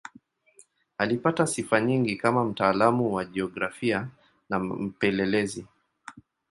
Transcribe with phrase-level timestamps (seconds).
[0.97, 4.07] Alipata sifa nyingi kama mtaalamu wa jiografia
[4.49, 5.67] na mpelelezi.